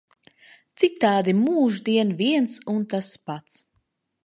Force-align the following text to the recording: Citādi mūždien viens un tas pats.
Citādi 0.83 1.35
mūždien 1.41 2.15
viens 2.23 2.59
un 2.75 2.83
tas 2.95 3.13
pats. 3.29 3.63